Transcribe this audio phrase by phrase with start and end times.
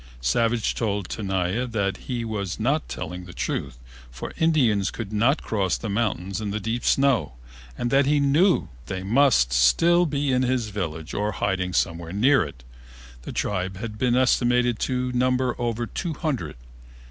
[0.19, 3.77] Savage told Tenaya that he was not telling the truth,
[4.09, 7.33] for Indians could not cross the mountains in the deep snow,
[7.77, 12.43] and that he knew they must still be at his village or hiding somewhere near
[12.43, 12.63] it.
[13.21, 16.55] The tribe had been estimated to number over two hundred.